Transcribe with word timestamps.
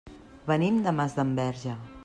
Venim 0.51 0.79
de 0.87 0.95
Masdenverge. 1.01 1.79